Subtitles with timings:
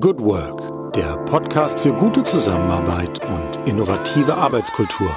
[0.00, 5.14] Good Work, der Podcast für gute Zusammenarbeit und innovative Arbeitskultur.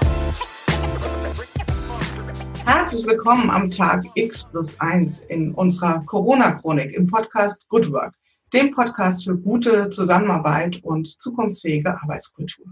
[2.65, 8.15] Herzlich willkommen am Tag X plus 1 in unserer Corona-Chronik im Podcast Good Work,
[8.51, 12.66] dem Podcast für gute Zusammenarbeit und zukunftsfähige Arbeitskultur.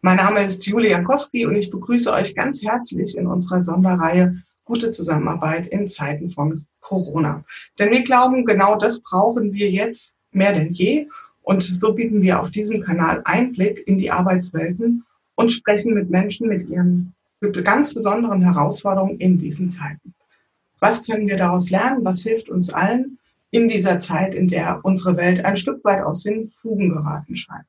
[0.00, 4.90] Mein Name ist Julia Koski und ich begrüße euch ganz herzlich in unserer Sonderreihe Gute
[4.90, 7.44] Zusammenarbeit in Zeiten von Corona.
[7.78, 11.08] Denn wir glauben, genau das brauchen wir jetzt mehr denn je.
[11.42, 16.48] Und so bieten wir auf diesem Kanal Einblick in die Arbeitswelten und sprechen mit Menschen
[16.48, 20.14] mit ihren mit ganz besonderen Herausforderungen in diesen Zeiten.
[20.78, 22.04] Was können wir daraus lernen?
[22.04, 23.18] Was hilft uns allen
[23.50, 27.66] in dieser Zeit, in der unsere Welt ein Stück weit aus den Fugen geraten scheint?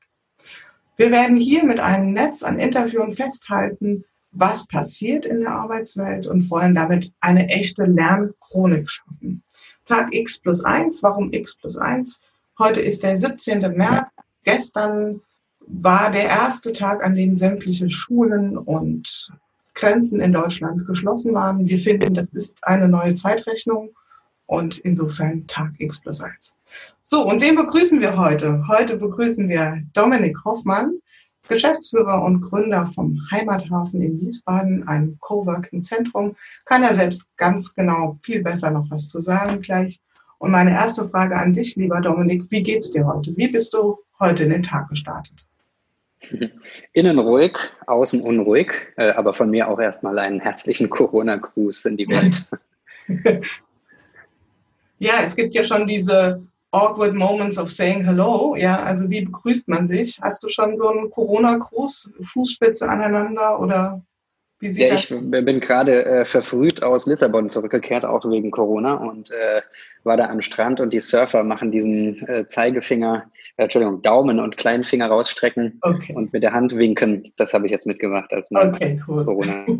[0.96, 6.50] Wir werden hier mit einem Netz an Interviewen festhalten, was passiert in der Arbeitswelt und
[6.50, 9.42] wollen damit eine echte Lernchronik schaffen.
[9.86, 11.02] Tag X plus eins.
[11.02, 12.22] Warum X plus eins?
[12.58, 13.60] Heute ist der 17.
[13.76, 14.08] März.
[14.44, 15.22] Gestern
[15.60, 19.30] war der erste Tag, an dem sämtliche Schulen und
[19.74, 21.66] Grenzen in Deutschland geschlossen waren.
[21.66, 23.90] Wir finden, das ist eine neue Zeitrechnung
[24.44, 26.54] und insofern Tag X plus eins.
[27.04, 28.66] So, und wen begrüßen wir heute?
[28.68, 30.98] Heute begrüßen wir Dominik Hoffmann,
[31.48, 36.36] Geschäftsführer und Gründer vom Heimathafen in Wiesbaden, einem Coworking-Zentrum.
[36.66, 40.00] Kann er selbst ganz genau viel besser noch was zu sagen gleich.
[40.42, 43.32] Und meine erste Frage an dich, lieber Dominik, wie geht's dir heute?
[43.36, 45.46] Wie bist du heute in den Tag gestartet?
[46.92, 52.08] Innen ruhig, außen unruhig, äh, aber von mir auch erstmal einen herzlichen Corona-Gruß in die
[52.08, 52.44] Welt.
[54.98, 58.56] ja, es gibt ja schon diese awkward moments of saying hello.
[58.56, 60.18] Ja, also wie begrüßt man sich?
[60.22, 64.02] Hast du schon so einen Corona-Gruß, Fußspitze aneinander oder
[64.62, 65.10] wie sieht ja, das?
[65.10, 69.60] Ich bin gerade äh, verfrüht aus Lissabon zurückgekehrt, auch wegen Corona und äh,
[70.04, 73.24] war da am Strand und die Surfer machen diesen äh, Zeigefinger,
[73.56, 76.14] äh, Entschuldigung, Daumen und kleinen Finger rausstrecken okay.
[76.14, 77.32] und mit der Hand winken.
[77.34, 79.24] Das habe ich jetzt mitgemacht als mein okay, cool.
[79.24, 79.66] Corona.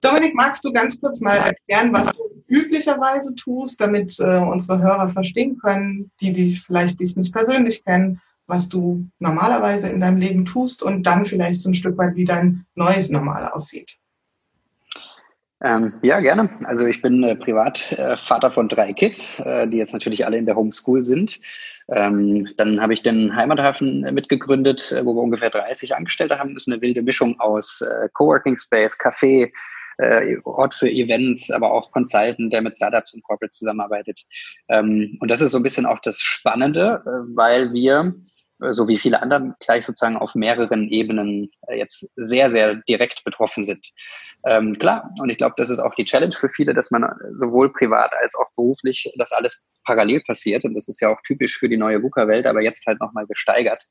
[0.00, 5.08] Dominik, magst du ganz kurz mal erklären, was du üblicherweise tust, damit äh, unsere Hörer
[5.08, 10.44] verstehen können, die dich vielleicht dich nicht persönlich kennen, was du normalerweise in deinem Leben
[10.44, 13.98] tust und dann vielleicht so ein Stück weit, wie dein neues Normal aussieht.
[15.64, 16.50] Ähm, ja, gerne.
[16.64, 20.44] Also ich bin äh, privat äh, von drei Kids, äh, die jetzt natürlich alle in
[20.44, 21.40] der Homeschool sind.
[21.88, 26.52] Ähm, dann habe ich den Heimathafen mitgegründet, äh, wo wir ungefähr 30 Angestellte haben.
[26.52, 29.52] Das ist eine wilde Mischung aus äh, Coworking Space, Café,
[29.98, 34.22] äh, Ort für Events, aber auch Consultant, der mit Startups und Corporates zusammenarbeitet.
[34.68, 37.02] Ähm, und das ist so ein bisschen auch das Spannende,
[37.34, 38.14] weil wir
[38.58, 43.64] so wie viele anderen, gleich sozusagen auf mehreren Ebenen äh, jetzt sehr, sehr direkt betroffen
[43.64, 43.86] sind.
[44.46, 47.04] Ähm, klar, und ich glaube, das ist auch die Challenge für viele, dass man
[47.36, 50.64] sowohl privat als auch beruflich das alles parallel passiert.
[50.64, 53.84] Und das ist ja auch typisch für die neue VUCA-Welt, aber jetzt halt nochmal gesteigert.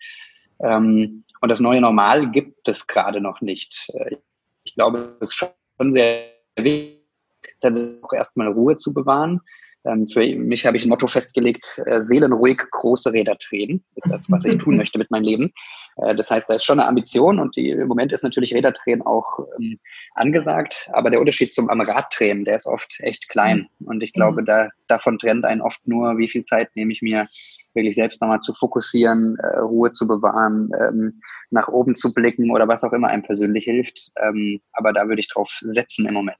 [0.63, 3.89] Ähm, und das neue Normal gibt es gerade noch nicht.
[3.95, 4.17] Äh,
[4.63, 7.01] ich glaube, es ist schon sehr wichtig,
[7.59, 9.41] dann auch erstmal Ruhe zu bewahren
[9.85, 13.83] ähm, für mich habe ich ein Motto festgelegt, äh, seelenruhig große Räder drehen.
[13.95, 15.53] Ist das, was ich tun möchte mit meinem Leben.
[15.97, 19.01] Äh, das heißt, da ist schon eine Ambition und die, im Moment ist natürlich Räderdrehen
[19.01, 19.79] auch ähm,
[20.15, 23.67] angesagt, aber der Unterschied zum am Raddrehen, der ist oft echt klein.
[23.85, 24.45] Und ich glaube, mhm.
[24.45, 27.27] da, davon trennt einen oft nur, wie viel Zeit nehme ich mir,
[27.73, 32.67] wirklich selbst nochmal zu fokussieren, äh, Ruhe zu bewahren, ähm, nach oben zu blicken oder
[32.67, 34.11] was auch immer einem persönlich hilft.
[34.21, 36.37] Ähm, aber da würde ich drauf setzen im Moment.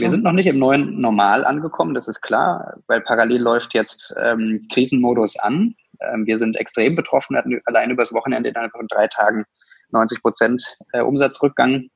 [0.00, 4.14] Wir sind noch nicht im neuen Normal angekommen, das ist klar, weil parallel läuft jetzt
[4.22, 5.74] ähm, Krisenmodus an.
[6.00, 9.44] Ähm, wir sind extrem betroffen, wir hatten allein übers Wochenende innerhalb von drei Tagen
[9.90, 11.88] 90 Prozent äh, Umsatzrückgang.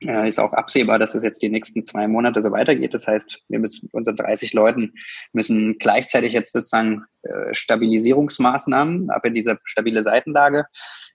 [0.00, 2.94] Äh, ist auch absehbar, dass es jetzt die nächsten zwei Monate so weitergeht.
[2.94, 4.92] Das heißt, wir mit unseren 30 Leuten
[5.32, 10.66] müssen gleichzeitig jetzt sozusagen äh, Stabilisierungsmaßnahmen ab in diese stabile Seitenlage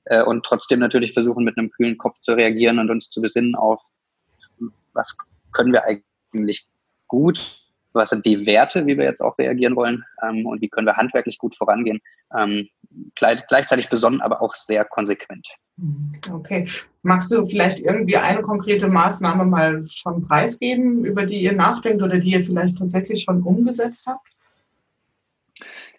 [0.05, 3.55] äh, und trotzdem natürlich versuchen, mit einem kühlen Kopf zu reagieren und uns zu besinnen
[3.55, 3.81] auf,
[4.93, 5.15] was
[5.51, 6.67] können wir eigentlich ziemlich
[7.07, 7.63] gut.
[7.93, 10.97] Was sind die Werte, wie wir jetzt auch reagieren wollen ähm, und wie können wir
[10.97, 11.99] handwerklich gut vorangehen?
[12.37, 12.67] Ähm,
[13.15, 15.47] gleich, gleichzeitig besonnen, aber auch sehr konsequent.
[16.31, 16.67] Okay.
[17.01, 22.19] Magst du vielleicht irgendwie eine konkrete Maßnahme mal schon preisgeben, über die ihr nachdenkt oder
[22.19, 24.27] die ihr vielleicht tatsächlich schon umgesetzt habt?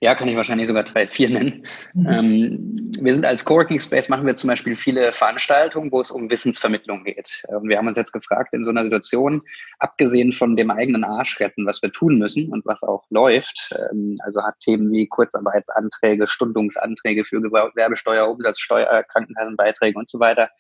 [0.01, 1.65] Ja, kann ich wahrscheinlich sogar drei, vier nennen.
[1.95, 2.07] Mhm.
[2.07, 6.31] Ähm, wir sind als Coworking Space, machen wir zum Beispiel viele Veranstaltungen, wo es um
[6.31, 7.45] Wissensvermittlung geht.
[7.49, 9.43] Und wir haben uns jetzt gefragt, in so einer Situation,
[9.79, 14.17] abgesehen von dem eigenen Arsch retten, was wir tun müssen und was auch läuft, ähm,
[14.23, 20.51] also hat Themen wie Kurzarbeitsanträge, Stundungsanträge für Gewerbesteuer, Umsatzsteuer, Krankenkassenbeiträge und so weiter,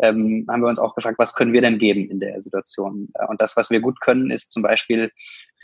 [0.00, 3.08] ähm, haben wir uns auch gefragt, was können wir denn geben in der Situation?
[3.28, 5.10] Und das, was wir gut können, ist zum Beispiel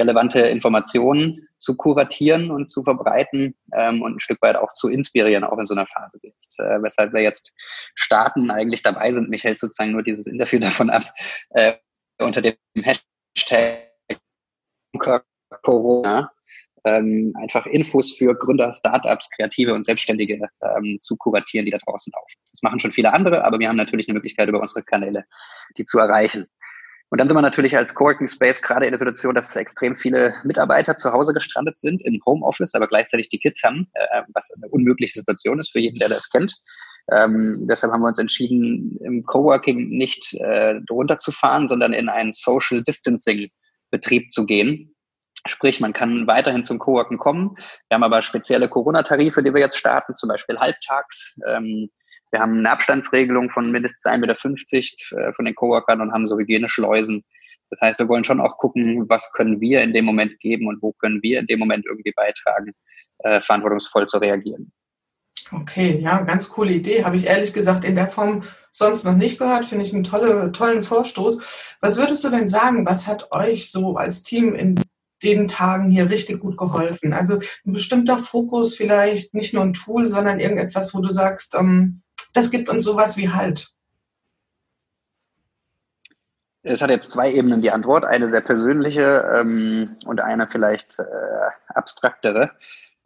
[0.01, 5.45] relevante Informationen zu kuratieren und zu verbreiten ähm, und ein Stück weit auch zu inspirieren,
[5.45, 6.59] auch in so einer Phase jetzt.
[6.59, 7.53] Äh, weshalb wir jetzt
[7.95, 9.29] starten, eigentlich dabei sind.
[9.29, 11.05] Mich hält sozusagen nur dieses Interview davon ab,
[11.51, 11.75] äh,
[12.19, 13.91] unter dem Hashtag
[15.63, 16.31] Corona
[16.85, 22.13] ähm, einfach Infos für Gründer, Startups, Kreative und Selbstständige ähm, zu kuratieren, die da draußen
[22.15, 22.39] laufen.
[22.51, 25.25] Das machen schon viele andere, aber wir haben natürlich eine Möglichkeit, über unsere Kanäle
[25.77, 26.47] die zu erreichen.
[27.11, 30.35] Und dann sind wir natürlich als Coworking Space gerade in der Situation, dass extrem viele
[30.45, 34.69] Mitarbeiter zu Hause gestrandet sind im Homeoffice, aber gleichzeitig die Kids haben, äh, was eine
[34.69, 36.55] unmögliche Situation ist für jeden, der das kennt.
[37.11, 42.85] Ähm, deshalb haben wir uns entschieden, im Coworking nicht äh, runterzufahren, sondern in einen Social
[42.85, 43.51] Distancing
[43.91, 44.95] Betrieb zu gehen.
[45.47, 47.57] Sprich, man kann weiterhin zum Coworken kommen.
[47.89, 51.37] Wir haben aber spezielle Corona-Tarife, die wir jetzt starten, zum Beispiel halbtags.
[51.47, 51.89] Ähm,
[52.31, 56.39] wir haben eine Abstandsregelung von mindestens 1,50 Meter äh, von den Coworkern und haben so
[56.39, 57.25] Hygieneschleusen.
[57.71, 60.83] Das heißt, wir wollen schon auch gucken, was können wir in dem Moment geben und
[60.83, 62.73] wo können wir in dem Moment irgendwie beitragen,
[63.19, 64.73] äh, verantwortungsvoll zu reagieren.
[65.53, 67.05] Okay, ja, ganz coole Idee.
[67.05, 69.65] Habe ich ehrlich gesagt in der Form sonst noch nicht gehört.
[69.65, 71.43] Finde ich einen tolle, tollen Vorstoß.
[71.81, 72.87] Was würdest du denn sagen?
[72.87, 74.81] Was hat euch so als Team in
[75.23, 77.13] den Tagen hier richtig gut geholfen?
[77.13, 82.03] Also ein bestimmter Fokus vielleicht, nicht nur ein Tool, sondern irgendetwas, wo du sagst, ähm,
[82.33, 83.73] das gibt uns sowas wie Halt.
[86.63, 91.05] Es hat jetzt zwei Ebenen die Antwort, eine sehr persönliche ähm, und eine vielleicht äh,
[91.69, 92.51] abstraktere.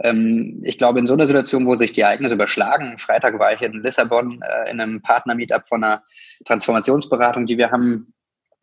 [0.00, 3.62] Ähm, ich glaube, in so einer Situation, wo sich die Ereignisse überschlagen, Freitag war ich
[3.62, 6.02] in Lissabon äh, in einem Partner-Meetup von einer
[6.46, 8.12] Transformationsberatung, die wir haben,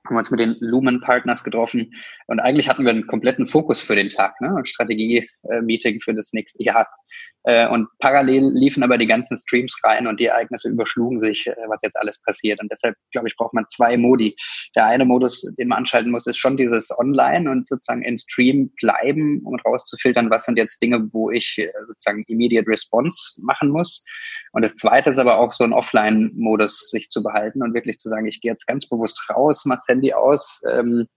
[0.05, 1.93] haben wir uns mit den Lumen Partners getroffen
[2.27, 4.53] und eigentlich hatten wir einen kompletten Fokus für den Tag, ne?
[4.57, 6.87] ein Strategie-Meeting für das nächste Jahr.
[7.43, 11.55] Äh, und parallel liefen aber die ganzen Streams rein und die Ereignisse überschlugen sich, äh,
[11.67, 12.61] was jetzt alles passiert.
[12.61, 14.35] Und deshalb, glaube ich, braucht man zwei Modi.
[14.75, 18.71] Der eine Modus, den man anschalten muss, ist schon dieses Online und sozusagen im Stream
[18.79, 24.03] bleiben, um rauszufiltern, was sind jetzt Dinge, wo ich äh, sozusagen Immediate Response machen muss.
[24.51, 28.09] Und das zweite ist aber auch so ein Offline-Modus sich zu behalten und wirklich zu
[28.09, 31.07] sagen, ich gehe jetzt ganz bewusst raus, mach das Handy aus, ähm,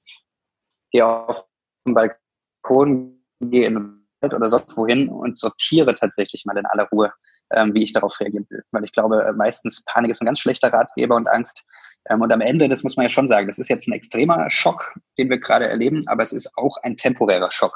[0.90, 1.44] gehe auf
[1.86, 7.12] den Balkon, gehe in oder sonst wohin und sortiere tatsächlich mal in aller Ruhe,
[7.52, 8.62] ähm, wie ich darauf reagieren will.
[8.70, 11.64] Weil ich glaube, äh, meistens Panik ist ein ganz schlechter Ratgeber und Angst.
[12.08, 14.48] Ähm, und am Ende, das muss man ja schon sagen, das ist jetzt ein extremer
[14.48, 17.74] Schock, den wir gerade erleben, aber es ist auch ein temporärer Schock.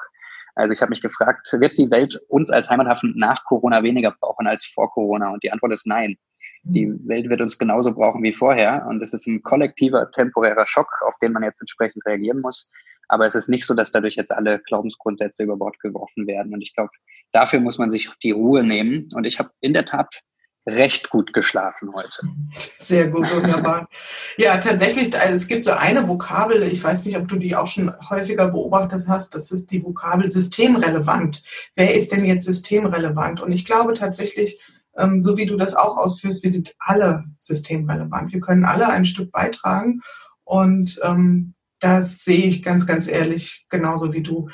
[0.54, 4.48] Also ich habe mich gefragt, wird die Welt uns als Heimathafen nach Corona weniger brauchen
[4.48, 5.30] als vor Corona?
[5.30, 6.16] Und die Antwort ist nein.
[6.64, 7.08] Die mhm.
[7.08, 8.84] Welt wird uns genauso brauchen wie vorher.
[8.88, 12.70] Und es ist ein kollektiver, temporärer Schock, auf den man jetzt entsprechend reagieren muss.
[13.08, 16.52] Aber es ist nicht so, dass dadurch jetzt alle Glaubensgrundsätze über Bord geworfen werden.
[16.54, 16.90] Und ich glaube,
[17.32, 19.08] dafür muss man sich die Ruhe nehmen.
[19.14, 20.22] Und ich habe in der Tat
[20.68, 22.22] recht gut geschlafen heute.
[22.78, 23.88] Sehr gut, wunderbar.
[24.36, 27.66] ja, tatsächlich, also es gibt so eine Vokabel, ich weiß nicht, ob du die auch
[27.66, 31.42] schon häufiger beobachtet hast, das ist die Vokabel systemrelevant.
[31.74, 33.40] Wer ist denn jetzt systemrelevant?
[33.40, 34.60] Und ich glaube tatsächlich,
[34.96, 38.32] ähm, so wie du das auch ausführst, wir sind alle systemrelevant.
[38.32, 40.02] Wir können alle ein Stück beitragen.
[40.44, 44.48] Und ähm, das sehe ich ganz, ganz ehrlich genauso wie du.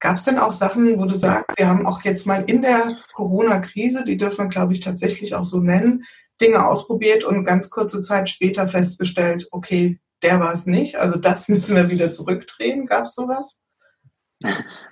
[0.00, 2.98] Gab es denn auch Sachen, wo du sagst, wir haben auch jetzt mal in der
[3.14, 6.04] Corona-Krise, die dürfen wir, glaube ich, tatsächlich auch so nennen,
[6.40, 10.96] Dinge ausprobiert und ganz kurze Zeit später festgestellt, okay, der war es nicht.
[10.96, 12.86] Also das müssen wir wieder zurückdrehen.
[12.86, 13.58] Gab es sowas?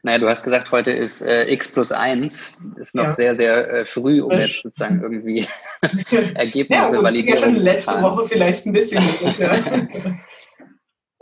[0.02, 3.12] Naja, du hast gesagt, heute ist äh, x plus 1, ist noch ja.
[3.12, 5.46] sehr, sehr äh, früh, um jetzt sozusagen irgendwie
[6.34, 9.02] Ergebnisse ja, validieren zu Ja, schon letzte Woche vielleicht ein bisschen.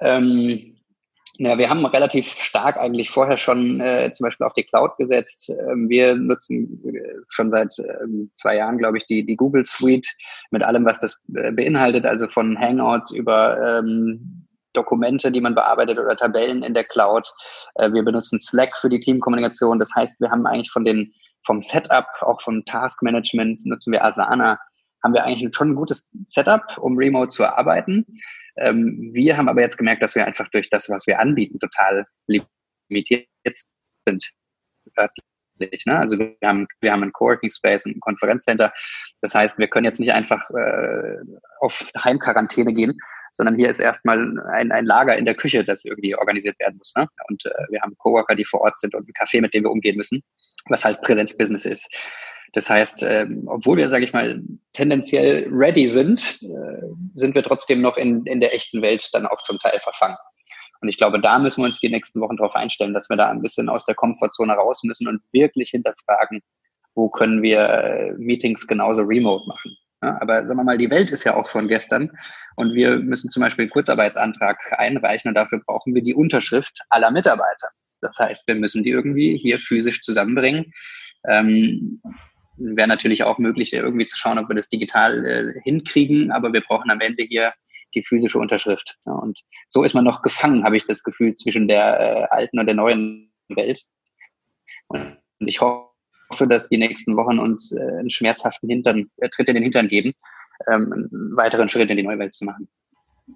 [0.03, 0.73] ähm,
[1.39, 5.51] ja, wir haben relativ stark eigentlich vorher schon äh, zum Beispiel auf die Cloud gesetzt.
[5.51, 10.07] Ähm, wir nutzen äh, schon seit ähm, zwei Jahren, glaube ich, die, die Google Suite
[10.51, 15.99] mit allem, was das äh, beinhaltet, also von Hangouts über ähm, Dokumente, die man bearbeitet
[15.99, 17.33] oder Tabellen in der Cloud.
[17.77, 19.79] Äh, wir benutzen Slack für die Teamkommunikation.
[19.79, 21.13] Das heißt, wir haben eigentlich von den
[21.45, 24.61] vom Setup, auch vom Taskmanagement nutzen wir Asana,
[25.03, 28.07] haben wir eigentlich schon ein gutes Setup, um remote zu arbeiten.
[28.57, 32.07] Ähm, wir haben aber jetzt gemerkt, dass wir einfach durch das, was wir anbieten, total
[32.27, 33.27] limitiert
[34.07, 34.33] sind.
[35.87, 35.99] Ne?
[35.99, 38.73] Also wir haben, wir haben einen Coworking Space, ein Konferenzcenter.
[39.21, 41.19] Das heißt, wir können jetzt nicht einfach äh,
[41.61, 42.99] auf Heimquarantäne gehen,
[43.33, 44.19] sondern hier ist erstmal
[44.53, 46.93] ein, ein Lager in der Küche, das irgendwie organisiert werden muss.
[46.97, 47.09] Ne?
[47.29, 49.71] Und äh, wir haben Coworker, die vor Ort sind und ein Café, mit dem wir
[49.71, 50.23] umgehen müssen,
[50.67, 51.89] was halt Präsenzbusiness ist.
[52.53, 54.43] Das heißt, ähm, obwohl wir, sage ich mal,
[54.73, 56.83] tendenziell ready sind, äh,
[57.15, 60.17] sind wir trotzdem noch in, in der echten Welt dann auch zum Teil verfangen.
[60.83, 63.31] Und ich glaube, da müssen wir uns die nächsten Wochen darauf einstellen, dass wir da
[63.31, 66.41] ein bisschen aus der Komfortzone raus müssen und wirklich hinterfragen,
[66.95, 69.77] wo können wir äh, Meetings genauso remote machen.
[70.03, 72.11] Ja, aber sagen wir mal, die Welt ist ja auch von gestern
[72.57, 77.13] und wir müssen zum Beispiel einen Kurzarbeitsantrag einreichen und dafür brauchen wir die Unterschrift aller
[77.13, 77.69] Mitarbeiter.
[78.01, 80.73] Das heißt, wir müssen die irgendwie hier physisch zusammenbringen.
[81.29, 82.03] Ähm,
[82.57, 86.61] Wäre natürlich auch möglich, irgendwie zu schauen, ob wir das digital äh, hinkriegen, aber wir
[86.61, 87.53] brauchen am Ende hier
[87.95, 88.97] die physische Unterschrift.
[89.07, 92.59] Ja, und so ist man noch gefangen, habe ich das Gefühl, zwischen der äh, alten
[92.59, 93.83] und der neuen Welt.
[94.89, 99.55] Und ich hoffe, dass die nächsten Wochen uns äh, einen schmerzhaften Hintern, äh, Tritt in
[99.55, 100.13] den Hintern geben,
[100.71, 102.69] ähm, einen weiteren Schritt in die neue Welt zu machen.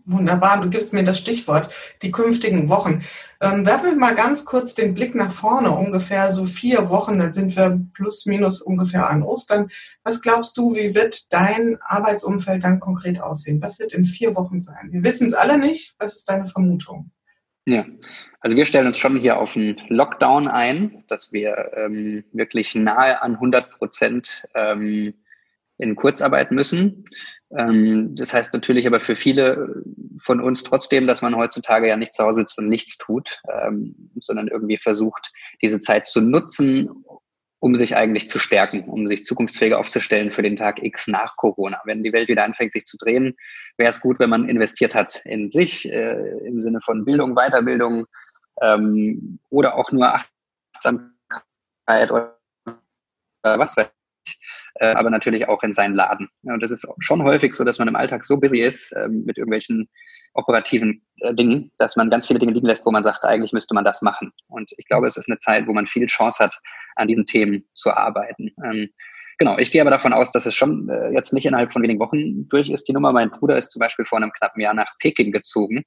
[0.05, 1.73] Wunderbar, du gibst mir das Stichwort,
[2.03, 3.03] die künftigen Wochen.
[3.41, 7.33] Ähm, werfen wir mal ganz kurz den Blick nach vorne, ungefähr so vier Wochen, dann
[7.33, 9.71] sind wir plus minus ungefähr an Ostern.
[10.05, 13.61] Was glaubst du, wie wird dein Arbeitsumfeld dann konkret aussehen?
[13.63, 14.89] Was wird in vier Wochen sein?
[14.91, 15.95] Wir wissen es alle nicht.
[15.99, 17.11] Was ist deine Vermutung?
[17.69, 17.85] Ja,
[18.41, 23.21] also wir stellen uns schon hier auf einen Lockdown ein, dass wir ähm, wirklich nahe
[23.21, 25.15] an 100 Prozent ähm,
[25.79, 27.05] in Kurzarbeit müssen.
[27.57, 29.83] Ähm, das heißt natürlich aber für viele
[30.21, 34.11] von uns trotzdem, dass man heutzutage ja nicht zu Hause sitzt und nichts tut, ähm,
[34.21, 37.05] sondern irgendwie versucht, diese Zeit zu nutzen,
[37.59, 41.81] um sich eigentlich zu stärken, um sich zukunftsfähiger aufzustellen für den Tag X nach Corona.
[41.85, 43.37] Wenn die Welt wieder anfängt, sich zu drehen,
[43.77, 48.07] wäre es gut, wenn man investiert hat in sich, äh, im Sinne von Bildung, Weiterbildung
[48.63, 50.15] ähm, oder auch nur
[50.75, 51.11] Achtsamkeit
[52.11, 52.39] oder
[53.43, 53.89] was weiß
[54.81, 56.29] äh, aber natürlich auch in seinen Laden.
[56.43, 59.09] Ja, und das ist schon häufig so, dass man im Alltag so busy ist äh,
[59.09, 59.89] mit irgendwelchen
[60.35, 63.75] operativen äh, Dingen, dass man ganz viele Dinge liegen lässt, wo man sagt, eigentlich müsste
[63.75, 64.33] man das machen.
[64.49, 66.59] Und ich glaube, es ist eine Zeit, wo man viel Chance hat,
[66.97, 68.51] an diesen Themen zu arbeiten.
[68.65, 68.89] Ähm,
[69.39, 72.01] genau, ich gehe aber davon aus, dass es schon äh, jetzt nicht innerhalb von wenigen
[72.01, 72.89] Wochen durch ist.
[72.89, 75.85] Die Nummer, mein Bruder ist zum Beispiel vor einem knappen Jahr nach Peking gezogen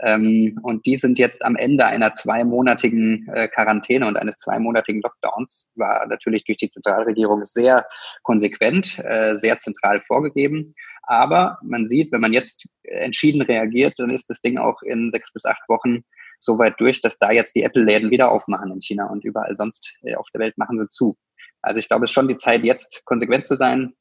[0.00, 5.68] ähm, und die sind jetzt am Ende einer zweimonatigen äh, Quarantäne und eines zweimonatigen Lockdowns.
[5.74, 7.86] War natürlich durch die Zentralregierung sehr
[8.22, 10.74] konsequent, äh, sehr zentral vorgegeben.
[11.02, 15.32] Aber man sieht, wenn man jetzt entschieden reagiert, dann ist das Ding auch in sechs
[15.32, 16.02] bis acht Wochen
[16.38, 19.96] so weit durch, dass da jetzt die Apple-Läden wieder aufmachen in China und überall sonst
[20.02, 21.16] äh, auf der Welt machen sie zu.
[21.60, 23.94] Also ich glaube, es ist schon die Zeit, jetzt konsequent zu sein,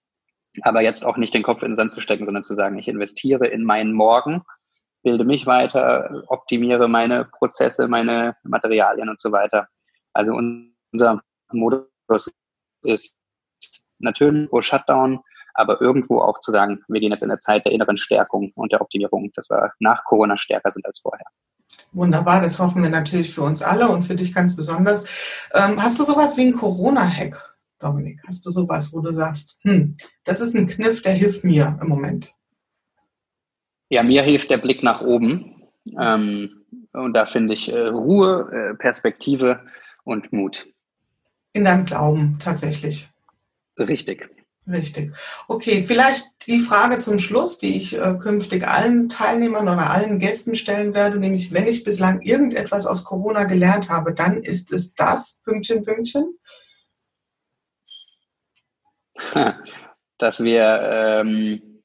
[0.62, 2.88] aber jetzt auch nicht den Kopf in den Sand zu stecken, sondern zu sagen, ich
[2.88, 4.44] investiere in meinen Morgen
[5.04, 9.68] bilde mich weiter, optimiere meine Prozesse, meine Materialien und so weiter.
[10.14, 12.32] Also unser Modus
[12.84, 13.18] ist
[14.00, 15.20] natürlich pro Shutdown,
[15.54, 18.72] aber irgendwo auch zu sagen, wir gehen jetzt in der Zeit der inneren Stärkung und
[18.72, 21.26] der Optimierung, dass wir nach Corona stärker sind als vorher.
[21.92, 25.08] Wunderbar, das hoffen wir natürlich für uns alle und für dich ganz besonders.
[25.54, 28.22] Ähm, hast du sowas wie einen Corona-Hack, Dominik?
[28.28, 31.88] Hast du sowas, wo du sagst, hm, das ist ein Kniff, der hilft mir im
[31.88, 32.37] Moment?
[33.90, 35.64] Ja, mir hilft der Blick nach oben.
[36.00, 39.62] Ähm, und da finde ich äh, Ruhe, äh, Perspektive
[40.04, 40.68] und Mut.
[41.54, 43.10] In deinem Glauben tatsächlich.
[43.78, 44.30] Richtig.
[44.70, 45.14] Richtig.
[45.48, 50.56] Okay, vielleicht die Frage zum Schluss, die ich äh, künftig allen Teilnehmern oder allen Gästen
[50.56, 55.42] stellen werde, nämlich wenn ich bislang irgendetwas aus Corona gelernt habe, dann ist es das,
[55.46, 56.38] Pünktchen, Pünktchen.
[60.18, 61.77] Dass wir ähm,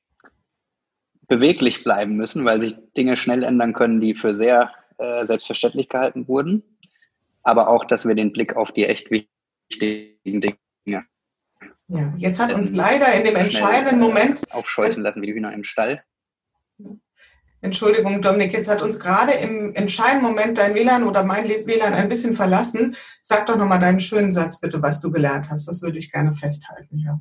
[1.32, 6.28] beweglich bleiben müssen, weil sich Dinge schnell ändern können, die für sehr äh, selbstverständlich gehalten
[6.28, 6.62] wurden.
[7.42, 10.56] Aber auch, dass wir den Blick auf die echt wichtigen Dinge
[11.88, 15.62] ja, jetzt hat uns leider in dem entscheidenden Moment aufscheuchen lassen wie die Hühner im
[15.62, 16.02] Stall.
[17.60, 22.08] Entschuldigung, Dominik, jetzt hat uns gerade im entscheidenden Moment dein WLAN oder mein WLAN ein
[22.08, 22.96] bisschen verlassen.
[23.22, 25.68] Sag doch nochmal deinen schönen Satz bitte, was du gelernt hast.
[25.68, 26.98] Das würde ich gerne festhalten.
[26.98, 27.20] Ja.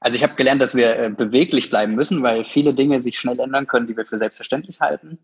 [0.00, 3.38] Also ich habe gelernt, dass wir äh, beweglich bleiben müssen, weil viele Dinge sich schnell
[3.38, 5.18] ändern können, die wir für selbstverständlich halten.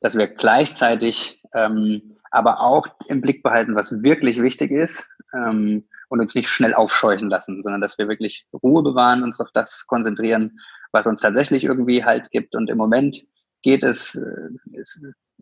[0.00, 6.20] Dass wir gleichzeitig ähm, aber auch im Blick behalten, was wirklich wichtig ist ähm, und
[6.20, 10.60] uns nicht schnell aufscheuchen lassen, sondern dass wir wirklich Ruhe bewahren, uns auf das konzentrieren,
[10.92, 12.54] was uns tatsächlich irgendwie Halt gibt.
[12.54, 13.24] Und im Moment
[13.62, 14.50] geht es, äh,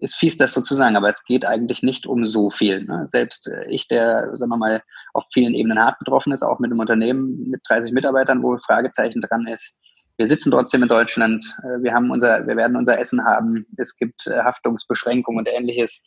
[0.00, 2.84] ist, fies, das so zu sagen, aber es geht eigentlich nicht um so viel.
[2.84, 3.06] Ne?
[3.06, 4.82] Selbst äh, ich, der, sagen wir mal,
[5.14, 9.20] auf vielen Ebenen hart betroffen ist, auch mit einem Unternehmen mit 30 Mitarbeitern, wo Fragezeichen
[9.22, 9.76] dran ist.
[10.18, 11.46] Wir sitzen trotzdem in Deutschland.
[11.62, 13.66] Äh, wir haben unser, wir werden unser Essen haben.
[13.78, 16.02] Es gibt äh, Haftungsbeschränkungen und ähnliches.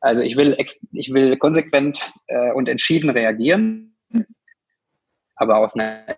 [0.00, 0.56] Also ich will,
[0.92, 2.12] ich will konsequent
[2.54, 3.96] und entschieden reagieren,
[5.34, 6.16] aber aus einer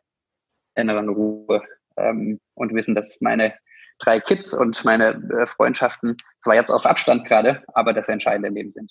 [0.74, 1.62] inneren Ruhe
[1.96, 3.54] ähm, und wissen, dass meine
[4.00, 8.54] drei Kids und meine äh, Freundschaften zwar jetzt auf Abstand gerade, aber das Entscheidende im
[8.54, 8.90] Leben sind.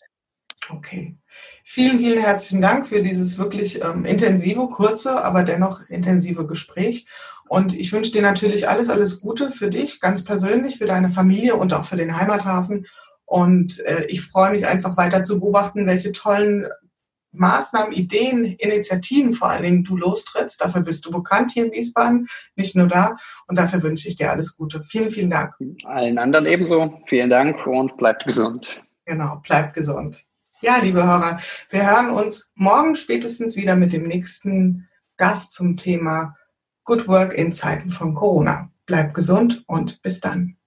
[0.71, 1.17] Okay.
[1.63, 7.07] Vielen, vielen herzlichen Dank für dieses wirklich ähm, intensive, kurze, aber dennoch intensive Gespräch.
[7.47, 11.55] Und ich wünsche dir natürlich alles, alles Gute für dich, ganz persönlich, für deine Familie
[11.55, 12.85] und auch für den Heimathafen.
[13.25, 16.67] Und äh, ich freue mich einfach weiter zu beobachten, welche tollen
[17.31, 20.61] Maßnahmen, Ideen, Initiativen vor allen Dingen du lostrittst.
[20.61, 23.17] Dafür bist du bekannt hier in Wiesbaden, nicht nur da.
[23.47, 24.83] Und dafür wünsche ich dir alles Gute.
[24.83, 25.53] Vielen, vielen Dank.
[25.85, 26.99] Allen anderen ebenso.
[27.07, 28.83] Vielen Dank und bleibt gesund.
[29.05, 30.23] Genau, bleibt gesund.
[30.61, 36.35] Ja, liebe Hörer, wir hören uns morgen spätestens wieder mit dem nächsten Gast zum Thema
[36.83, 38.69] Good Work in Zeiten von Corona.
[38.85, 40.58] Bleibt gesund und bis dann.